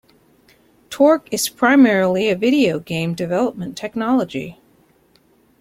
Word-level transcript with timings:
Torque 0.89 1.31
is 1.31 1.47
primarily 1.47 2.27
a 2.29 2.35
video 2.35 2.79
game 2.79 3.13
development 3.13 3.77
technology. 3.77 4.59